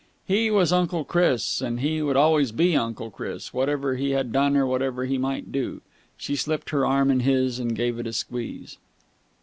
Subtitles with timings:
[0.25, 4.57] He was Uncle Chris, and he would always be Uncle Chris, whatever he had done
[4.57, 5.81] or whatever he might do.
[6.17, 8.79] She slipped her arm in his and gave it a squeeze.